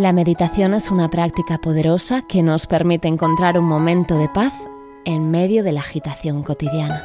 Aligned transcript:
La 0.00 0.14
meditación 0.14 0.72
es 0.72 0.90
una 0.90 1.10
práctica 1.10 1.58
poderosa 1.58 2.22
que 2.22 2.42
nos 2.42 2.66
permite 2.66 3.06
encontrar 3.06 3.58
un 3.58 3.66
momento 3.66 4.16
de 4.16 4.30
paz 4.30 4.54
en 5.04 5.30
medio 5.30 5.62
de 5.62 5.72
la 5.72 5.80
agitación 5.80 6.42
cotidiana. 6.42 7.02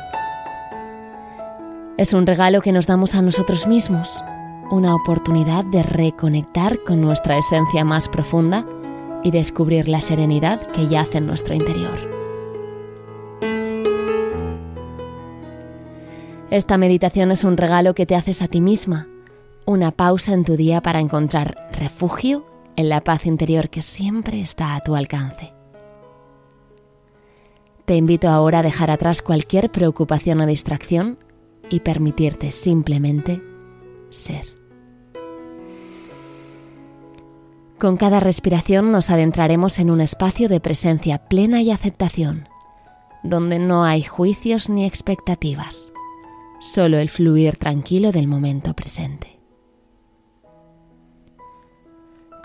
Es 1.97 2.13
un 2.13 2.25
regalo 2.25 2.61
que 2.61 2.71
nos 2.71 2.87
damos 2.87 3.13
a 3.13 3.21
nosotros 3.21 3.67
mismos, 3.67 4.23
una 4.71 4.95
oportunidad 4.95 5.65
de 5.65 5.83
reconectar 5.83 6.79
con 6.87 7.01
nuestra 7.01 7.37
esencia 7.37 7.83
más 7.83 8.07
profunda 8.07 8.65
y 9.23 9.31
descubrir 9.31 9.89
la 9.89 9.99
serenidad 9.99 10.61
que 10.67 10.87
yace 10.87 11.17
en 11.17 11.27
nuestro 11.27 11.53
interior. 11.53 11.99
Esta 16.49 16.77
meditación 16.77 17.31
es 17.31 17.43
un 17.43 17.57
regalo 17.57 17.93
que 17.93 18.05
te 18.05 18.15
haces 18.15 18.41
a 18.41 18.47
ti 18.47 18.61
misma, 18.61 19.09
una 19.65 19.91
pausa 19.91 20.31
en 20.31 20.45
tu 20.45 20.55
día 20.55 20.79
para 20.79 21.01
encontrar 21.01 21.57
refugio 21.73 22.54
en 22.75 22.89
la 22.89 23.03
paz 23.03 23.25
interior 23.25 23.69
que 23.69 23.81
siempre 23.81 24.41
está 24.41 24.75
a 24.75 24.81
tu 24.81 24.95
alcance. 24.95 25.53
Te 27.85 27.95
invito 27.95 28.29
ahora 28.29 28.59
a 28.59 28.63
dejar 28.63 28.89
atrás 28.89 29.21
cualquier 29.21 29.71
preocupación 29.71 30.41
o 30.41 30.45
distracción 30.45 31.19
y 31.69 31.81
permitirte 31.81 32.51
simplemente 32.51 33.41
ser. 34.09 34.45
Con 37.77 37.97
cada 37.97 38.19
respiración 38.19 38.91
nos 38.91 39.09
adentraremos 39.09 39.79
en 39.79 39.91
un 39.91 40.01
espacio 40.01 40.49
de 40.49 40.59
presencia 40.59 41.27
plena 41.27 41.61
y 41.61 41.71
aceptación, 41.71 42.47
donde 43.21 43.59
no 43.59 43.83
hay 43.83 44.01
juicios 44.01 44.69
ni 44.69 44.85
expectativas, 44.85 45.91
solo 46.59 46.97
el 46.97 47.09
fluir 47.09 47.57
tranquilo 47.57 48.11
del 48.11 48.27
momento 48.27 48.73
presente. 48.73 49.34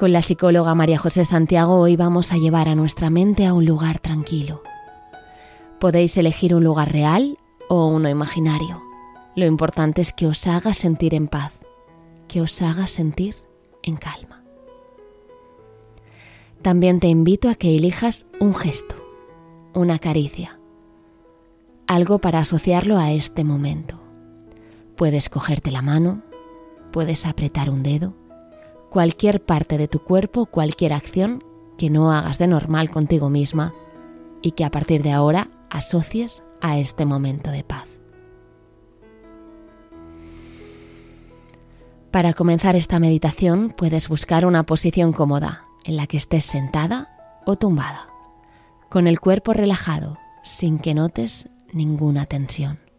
Con 0.00 0.14
la 0.14 0.22
psicóloga 0.22 0.74
María 0.74 0.96
José 0.96 1.26
Santiago 1.26 1.74
hoy 1.74 1.94
vamos 1.94 2.32
a 2.32 2.38
llevar 2.38 2.68
a 2.68 2.74
nuestra 2.74 3.10
mente 3.10 3.44
a 3.44 3.52
un 3.52 3.66
lugar 3.66 3.98
tranquilo. 3.98 4.62
Podéis 5.78 6.16
elegir 6.16 6.54
un 6.54 6.64
lugar 6.64 6.90
real 6.90 7.36
o 7.68 7.86
uno 7.86 8.08
imaginario. 8.08 8.82
Lo 9.36 9.44
importante 9.44 10.00
es 10.00 10.14
que 10.14 10.26
os 10.26 10.46
haga 10.46 10.72
sentir 10.72 11.12
en 11.12 11.28
paz, 11.28 11.52
que 12.28 12.40
os 12.40 12.62
haga 12.62 12.86
sentir 12.86 13.36
en 13.82 13.96
calma. 13.98 14.42
También 16.62 16.98
te 16.98 17.08
invito 17.08 17.50
a 17.50 17.54
que 17.54 17.76
elijas 17.76 18.26
un 18.40 18.54
gesto, 18.54 18.94
una 19.74 19.98
caricia, 19.98 20.58
algo 21.86 22.20
para 22.20 22.38
asociarlo 22.38 22.96
a 22.96 23.12
este 23.12 23.44
momento. 23.44 24.00
Puedes 24.96 25.28
cogerte 25.28 25.70
la 25.70 25.82
mano, 25.82 26.22
puedes 26.90 27.26
apretar 27.26 27.68
un 27.68 27.82
dedo, 27.82 28.14
cualquier 28.90 29.42
parte 29.42 29.78
de 29.78 29.88
tu 29.88 30.00
cuerpo, 30.00 30.46
cualquier 30.46 30.92
acción 30.92 31.42
que 31.78 31.88
no 31.88 32.12
hagas 32.12 32.38
de 32.38 32.46
normal 32.46 32.90
contigo 32.90 33.30
misma 33.30 33.72
y 34.42 34.52
que 34.52 34.64
a 34.64 34.70
partir 34.70 35.02
de 35.02 35.12
ahora 35.12 35.48
asocies 35.70 36.42
a 36.60 36.78
este 36.78 37.06
momento 37.06 37.50
de 37.50 37.64
paz. 37.64 37.86
Para 42.10 42.32
comenzar 42.34 42.74
esta 42.74 42.98
meditación 42.98 43.72
puedes 43.74 44.08
buscar 44.08 44.44
una 44.44 44.64
posición 44.64 45.12
cómoda 45.12 45.64
en 45.84 45.96
la 45.96 46.06
que 46.06 46.16
estés 46.16 46.44
sentada 46.44 47.08
o 47.46 47.56
tumbada, 47.56 48.08
con 48.90 49.06
el 49.06 49.20
cuerpo 49.20 49.52
relajado 49.52 50.18
sin 50.42 50.78
que 50.80 50.94
notes 50.94 51.48
ninguna 51.72 52.26
tensión. 52.26 52.89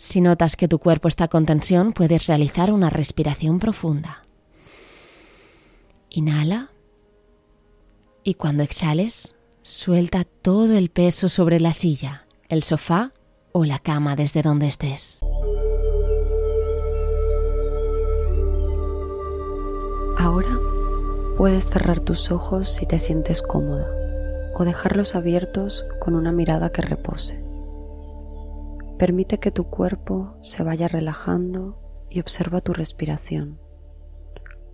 Si 0.00 0.22
notas 0.22 0.56
que 0.56 0.66
tu 0.66 0.78
cuerpo 0.78 1.08
está 1.08 1.28
con 1.28 1.44
tensión, 1.44 1.92
puedes 1.92 2.26
realizar 2.26 2.72
una 2.72 2.88
respiración 2.88 3.58
profunda. 3.58 4.24
Inhala 6.08 6.70
y 8.24 8.32
cuando 8.34 8.62
exhales, 8.62 9.36
suelta 9.60 10.24
todo 10.24 10.72
el 10.72 10.88
peso 10.88 11.28
sobre 11.28 11.60
la 11.60 11.74
silla, 11.74 12.24
el 12.48 12.62
sofá 12.62 13.12
o 13.52 13.66
la 13.66 13.78
cama 13.78 14.16
desde 14.16 14.40
donde 14.40 14.68
estés. 14.68 15.20
Ahora 20.16 20.58
puedes 21.36 21.68
cerrar 21.68 22.00
tus 22.00 22.30
ojos 22.30 22.70
si 22.70 22.86
te 22.86 22.98
sientes 22.98 23.42
cómoda 23.42 23.86
o 24.54 24.64
dejarlos 24.64 25.14
abiertos 25.14 25.84
con 26.00 26.14
una 26.14 26.32
mirada 26.32 26.72
que 26.72 26.80
repose. 26.80 27.49
Permite 29.00 29.38
que 29.38 29.50
tu 29.50 29.64
cuerpo 29.70 30.34
se 30.42 30.62
vaya 30.62 30.86
relajando 30.86 32.04
y 32.10 32.20
observa 32.20 32.60
tu 32.60 32.74
respiración. 32.74 33.58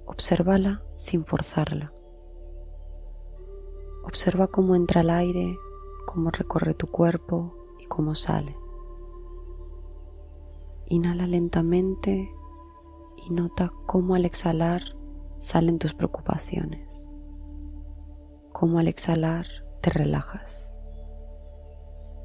Obsérvala 0.05 0.83
sin 0.97 1.25
forzarla. 1.25 1.93
Observa 4.05 4.49
cómo 4.49 4.75
entra 4.75 5.03
el 5.03 5.11
aire, 5.11 5.57
cómo 6.07 6.31
recorre 6.33 6.75
tu 6.75 6.89
cuerpo 6.89 7.55
y 7.79 7.87
cómo 7.87 8.17
sale. 8.17 8.57
Inhala 10.87 11.29
lentamente 11.29 12.29
y 13.29 13.31
nota 13.31 13.71
cómo 13.87 14.17
al 14.17 14.25
exhalar 14.25 14.83
salen 15.39 15.79
tus 15.79 15.95
preocupaciones. 15.95 17.07
Cómo 18.53 18.81
al 18.81 18.89
exhalar 18.89 19.47
te 19.83 19.91
relajas. 19.91 20.69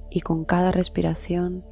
Y 0.10 0.22
con 0.22 0.46
cada 0.46 0.72
respiración 0.72 1.64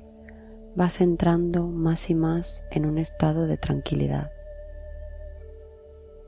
vas 0.80 1.02
entrando 1.02 1.68
más 1.68 2.10
y 2.10 2.16
más 2.16 2.64
en 2.72 2.86
un 2.86 3.00
estado 3.00 3.48
de 3.48 3.58
tranquilidad. 3.58 4.32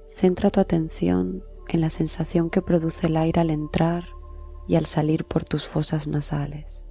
Centra 0.09 0.49
tu 0.49 0.59
atención 0.59 1.45
en 1.69 1.79
la 1.79 1.89
sensación 1.89 2.49
que 2.49 2.61
produce 2.61 3.07
el 3.07 3.15
aire 3.15 3.39
al 3.39 3.49
entrar 3.49 4.03
y 4.67 4.75
al 4.75 4.85
salir 4.85 5.23
por 5.23 5.45
tus 5.45 5.65
fosas 5.65 6.05
nasales. 6.05 6.83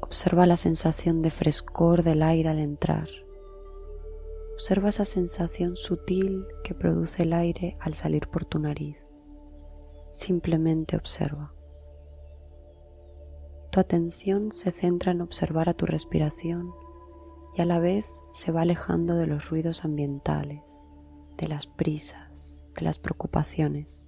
Observa 0.00 0.44
la 0.44 0.56
sensación 0.56 1.22
de 1.22 1.30
frescor 1.30 2.02
del 2.02 2.20
aire 2.20 2.48
al 2.48 2.58
entrar. 2.58 3.08
Observa 4.54 4.88
esa 4.88 5.04
sensación 5.04 5.76
sutil 5.76 6.44
que 6.64 6.74
produce 6.74 7.22
el 7.22 7.32
aire 7.32 7.76
al 7.78 7.94
salir 7.94 8.26
por 8.26 8.44
tu 8.44 8.58
nariz. 8.58 9.06
Simplemente 10.10 10.96
observa. 10.96 11.54
Tu 13.70 13.78
atención 13.78 14.50
se 14.50 14.72
centra 14.72 15.12
en 15.12 15.20
observar 15.20 15.68
a 15.68 15.74
tu 15.74 15.86
respiración 15.86 16.72
y 17.56 17.62
a 17.62 17.64
la 17.64 17.78
vez 17.78 18.04
se 18.32 18.50
va 18.50 18.62
alejando 18.62 19.14
de 19.14 19.28
los 19.28 19.48
ruidos 19.48 19.84
ambientales, 19.84 20.60
de 21.36 21.46
las 21.46 21.68
prisas, 21.68 22.58
de 22.74 22.82
las 22.82 22.98
preocupaciones. 22.98 24.02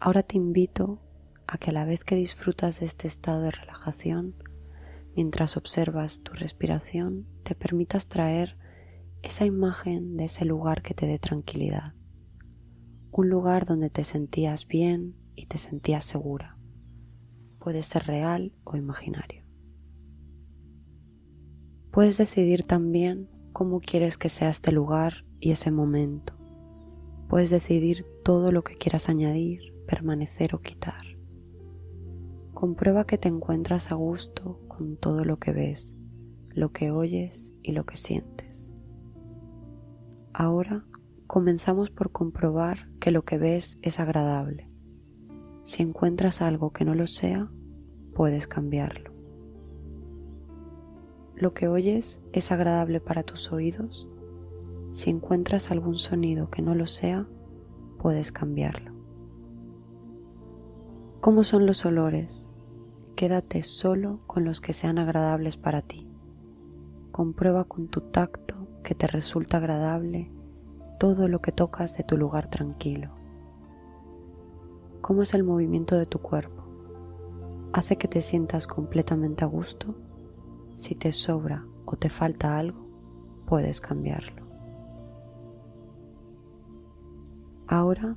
Ahora 0.00 0.22
te 0.22 0.38
invito 0.38 1.02
a 1.46 1.58
que 1.58 1.70
a 1.70 1.72
la 1.74 1.84
vez 1.84 2.04
que 2.04 2.16
disfrutas 2.16 2.80
de 2.80 2.86
este 2.86 3.06
estado 3.06 3.42
de 3.42 3.50
relajación, 3.50 4.34
mientras 5.14 5.58
observas 5.58 6.22
tu 6.22 6.32
respiración, 6.32 7.26
te 7.42 7.54
permitas 7.54 8.08
traer 8.08 8.56
esa 9.20 9.44
imagen 9.44 10.16
de 10.16 10.24
ese 10.24 10.46
lugar 10.46 10.80
que 10.80 10.94
te 10.94 11.06
dé 11.06 11.18
tranquilidad, 11.18 11.92
un 13.10 13.28
lugar 13.28 13.66
donde 13.66 13.90
te 13.90 14.04
sentías 14.04 14.66
bien 14.66 15.16
y 15.34 15.46
te 15.46 15.58
sentías 15.58 16.06
segura 16.06 16.56
puede 17.64 17.82
ser 17.82 18.06
real 18.06 18.52
o 18.64 18.76
imaginario. 18.76 19.42
Puedes 21.90 22.18
decidir 22.18 22.64
también 22.64 23.30
cómo 23.54 23.80
quieres 23.80 24.18
que 24.18 24.28
sea 24.28 24.50
este 24.50 24.70
lugar 24.70 25.24
y 25.40 25.50
ese 25.50 25.70
momento. 25.70 26.34
Puedes 27.26 27.48
decidir 27.48 28.04
todo 28.22 28.52
lo 28.52 28.62
que 28.62 28.74
quieras 28.74 29.08
añadir, 29.08 29.72
permanecer 29.86 30.54
o 30.54 30.60
quitar. 30.60 31.00
Comprueba 32.52 33.06
que 33.06 33.16
te 33.16 33.28
encuentras 33.28 33.90
a 33.90 33.94
gusto 33.94 34.60
con 34.68 34.98
todo 34.98 35.24
lo 35.24 35.38
que 35.38 35.52
ves, 35.52 35.96
lo 36.50 36.70
que 36.70 36.90
oyes 36.90 37.54
y 37.62 37.72
lo 37.72 37.86
que 37.86 37.96
sientes. 37.96 38.70
Ahora 40.34 40.84
comenzamos 41.26 41.90
por 41.90 42.12
comprobar 42.12 42.90
que 43.00 43.10
lo 43.10 43.24
que 43.24 43.38
ves 43.38 43.78
es 43.80 44.00
agradable 44.00 44.73
si 45.64 45.82
encuentras 45.82 46.42
algo 46.42 46.72
que 46.72 46.84
no 46.84 46.94
lo 46.94 47.06
sea, 47.06 47.50
puedes 48.14 48.46
cambiarlo. 48.46 49.12
Lo 51.34 51.54
que 51.54 51.68
oyes 51.68 52.22
es 52.32 52.52
agradable 52.52 53.00
para 53.00 53.22
tus 53.22 53.50
oídos. 53.50 54.06
Si 54.92 55.10
encuentras 55.10 55.70
algún 55.70 55.96
sonido 55.96 56.50
que 56.50 56.62
no 56.62 56.74
lo 56.74 56.86
sea, 56.86 57.26
puedes 57.98 58.30
cambiarlo. 58.30 58.92
¿Cómo 61.20 61.42
son 61.42 61.64
los 61.64 61.86
olores? 61.86 62.50
Quédate 63.16 63.62
solo 63.62 64.20
con 64.26 64.44
los 64.44 64.60
que 64.60 64.74
sean 64.74 64.98
agradables 64.98 65.56
para 65.56 65.80
ti. 65.80 66.06
Comprueba 67.10 67.64
con 67.64 67.88
tu 67.88 68.02
tacto 68.02 68.68
que 68.82 68.94
te 68.94 69.06
resulta 69.06 69.56
agradable 69.56 70.30
todo 71.00 71.26
lo 71.26 71.40
que 71.40 71.52
tocas 71.52 71.96
de 71.96 72.04
tu 72.04 72.18
lugar 72.18 72.50
tranquilo 72.50 73.23
cómo 75.04 75.20
es 75.20 75.34
el 75.34 75.44
movimiento 75.44 75.98
de 75.98 76.06
tu 76.06 76.18
cuerpo. 76.18 76.64
Hace 77.74 77.98
que 77.98 78.08
te 78.08 78.22
sientas 78.22 78.66
completamente 78.66 79.44
a 79.44 79.46
gusto. 79.46 79.94
Si 80.76 80.94
te 80.94 81.12
sobra 81.12 81.66
o 81.84 81.96
te 81.96 82.08
falta 82.08 82.56
algo, 82.56 82.88
puedes 83.44 83.82
cambiarlo. 83.82 84.46
Ahora 87.66 88.16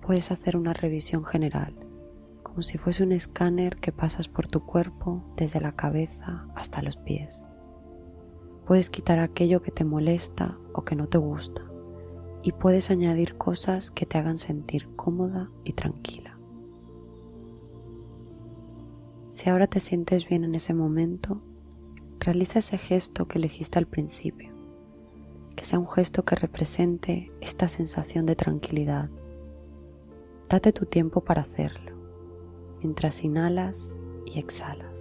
puedes 0.00 0.30
hacer 0.30 0.56
una 0.56 0.72
revisión 0.72 1.22
general, 1.22 1.74
como 2.42 2.62
si 2.62 2.78
fuese 2.78 3.04
un 3.04 3.12
escáner 3.12 3.76
que 3.76 3.92
pasas 3.92 4.26
por 4.26 4.48
tu 4.48 4.64
cuerpo 4.64 5.22
desde 5.36 5.60
la 5.60 5.72
cabeza 5.72 6.46
hasta 6.54 6.80
los 6.80 6.96
pies. 6.96 7.46
Puedes 8.64 8.88
quitar 8.88 9.18
aquello 9.18 9.60
que 9.60 9.70
te 9.70 9.84
molesta 9.84 10.56
o 10.72 10.82
que 10.82 10.96
no 10.96 11.08
te 11.08 11.18
gusta 11.18 11.75
y 12.46 12.52
puedes 12.52 12.92
añadir 12.92 13.36
cosas 13.36 13.90
que 13.90 14.06
te 14.06 14.18
hagan 14.18 14.38
sentir 14.38 14.88
cómoda 14.94 15.50
y 15.64 15.72
tranquila. 15.72 16.38
Si 19.30 19.50
ahora 19.50 19.66
te 19.66 19.80
sientes 19.80 20.28
bien 20.28 20.44
en 20.44 20.54
ese 20.54 20.72
momento, 20.72 21.42
realiza 22.20 22.60
ese 22.60 22.78
gesto 22.78 23.26
que 23.26 23.38
elegiste 23.38 23.80
al 23.80 23.88
principio, 23.88 24.54
que 25.56 25.64
sea 25.64 25.80
un 25.80 25.88
gesto 25.88 26.24
que 26.24 26.36
represente 26.36 27.32
esta 27.40 27.66
sensación 27.66 28.26
de 28.26 28.36
tranquilidad. 28.36 29.10
Date 30.48 30.72
tu 30.72 30.86
tiempo 30.86 31.24
para 31.24 31.40
hacerlo, 31.40 31.96
mientras 32.78 33.24
inhalas 33.24 33.98
y 34.24 34.38
exhalas. 34.38 34.95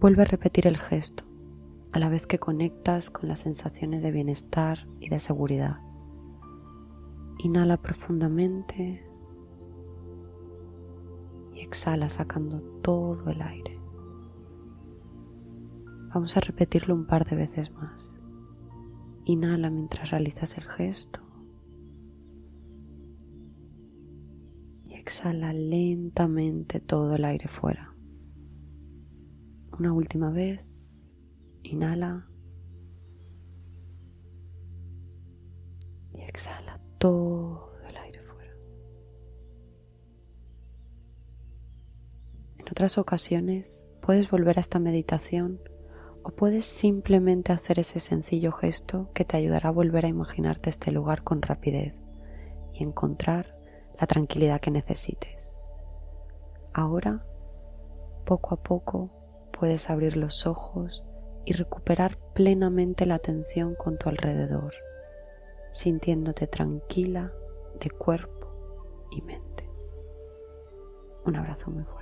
Vuelve 0.00 0.22
a 0.22 0.26
repetir 0.26 0.68
el 0.68 0.76
gesto, 0.76 1.24
a 1.90 1.98
la 1.98 2.08
vez 2.08 2.24
que 2.24 2.38
conectas 2.38 3.10
con 3.10 3.28
las 3.28 3.40
sensaciones 3.40 4.00
de 4.00 4.12
bienestar 4.12 4.86
y 5.00 5.08
de 5.08 5.18
seguridad. 5.18 5.80
Inhala 7.38 7.78
profundamente 7.78 9.04
y 11.52 11.60
exhala 11.60 12.08
sacando 12.08 12.60
todo 12.80 13.28
el 13.28 13.42
aire. 13.42 13.76
Vamos 16.14 16.36
a 16.36 16.40
repetirlo 16.42 16.94
un 16.94 17.06
par 17.06 17.28
de 17.28 17.34
veces 17.34 17.72
más. 17.72 18.16
Inhala 19.24 19.68
mientras 19.68 20.12
realizas 20.12 20.56
el 20.58 20.64
gesto. 20.64 21.20
Y 24.84 24.94
exhala 24.94 25.52
lentamente 25.52 26.78
todo 26.78 27.16
el 27.16 27.24
aire 27.24 27.48
fuera. 27.48 27.97
Una 29.78 29.92
última 29.92 30.30
vez. 30.30 30.68
Inhala. 31.62 32.26
Y 36.12 36.22
exhala 36.22 36.80
todo 36.98 37.72
el 37.88 37.96
aire 37.96 38.20
fuera. 38.22 38.54
En 42.58 42.68
otras 42.68 42.98
ocasiones 42.98 43.84
puedes 44.02 44.30
volver 44.30 44.58
a 44.58 44.60
esta 44.60 44.80
meditación 44.80 45.60
o 46.24 46.30
puedes 46.30 46.64
simplemente 46.64 47.52
hacer 47.52 47.78
ese 47.78 48.00
sencillo 48.00 48.50
gesto 48.50 49.12
que 49.14 49.24
te 49.24 49.36
ayudará 49.36 49.68
a 49.68 49.72
volver 49.72 50.06
a 50.06 50.08
imaginarte 50.08 50.70
este 50.70 50.90
lugar 50.90 51.22
con 51.22 51.40
rapidez 51.40 51.94
y 52.72 52.82
encontrar 52.82 53.56
la 54.00 54.08
tranquilidad 54.08 54.60
que 54.60 54.72
necesites. 54.72 55.52
Ahora, 56.72 57.24
poco 58.26 58.54
a 58.54 58.62
poco, 58.62 59.17
puedes 59.58 59.90
abrir 59.90 60.16
los 60.16 60.46
ojos 60.46 61.04
y 61.44 61.52
recuperar 61.52 62.18
plenamente 62.34 63.06
la 63.06 63.16
atención 63.16 63.74
con 63.74 63.98
tu 63.98 64.08
alrededor, 64.08 64.74
sintiéndote 65.72 66.46
tranquila 66.46 67.32
de 67.80 67.90
cuerpo 67.90 69.06
y 69.10 69.22
mente. 69.22 69.68
Un 71.24 71.36
abrazo 71.36 71.70
muy 71.70 71.84
fuerte. 71.84 71.97